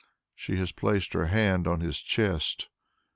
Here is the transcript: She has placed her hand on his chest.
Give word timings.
She 0.33 0.55
has 0.55 0.71
placed 0.71 1.13
her 1.13 1.27
hand 1.27 1.67
on 1.67 1.81
his 1.81 1.99
chest. 2.01 2.69